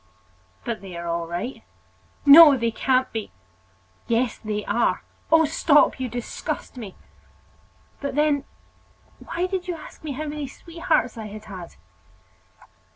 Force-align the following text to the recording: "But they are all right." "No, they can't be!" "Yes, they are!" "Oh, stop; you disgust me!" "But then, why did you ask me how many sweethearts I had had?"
"But 0.65 0.81
they 0.81 0.97
are 0.97 1.05
all 1.07 1.27
right." 1.27 1.63
"No, 2.25 2.57
they 2.57 2.71
can't 2.71 3.11
be!" 3.11 3.31
"Yes, 4.07 4.39
they 4.39 4.65
are!" 4.65 5.03
"Oh, 5.31 5.45
stop; 5.45 5.99
you 5.99 6.09
disgust 6.09 6.75
me!" 6.75 6.95
"But 7.99 8.15
then, 8.15 8.45
why 9.19 9.45
did 9.45 9.67
you 9.67 9.75
ask 9.75 10.03
me 10.03 10.13
how 10.13 10.25
many 10.25 10.47
sweethearts 10.47 11.19
I 11.19 11.27
had 11.27 11.45
had?" 11.45 11.75